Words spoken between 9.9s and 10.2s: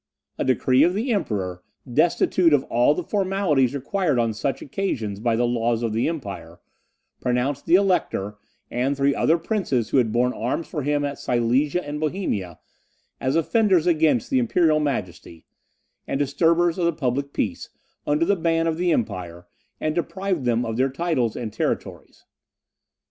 had